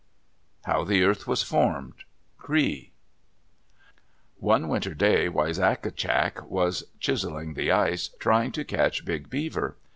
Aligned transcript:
HOW 0.65 0.83
THE 0.83 1.03
EARTH 1.03 1.27
WAS 1.27 1.43
FORMED 1.43 1.93
Cree 2.39 2.91
One 4.39 4.67
winter 4.67 4.95
day 4.95 5.29
Wisagatcak 5.29 6.41
was 6.49 6.85
chiseling 6.99 7.53
the 7.53 7.71
ice, 7.71 8.07
trying 8.17 8.51
to 8.53 8.65
catch 8.65 9.05
Big 9.05 9.29
Beaver. 9.29 9.77